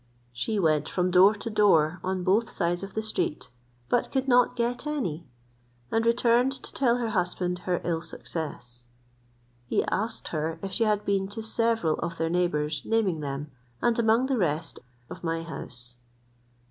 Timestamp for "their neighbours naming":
12.17-13.19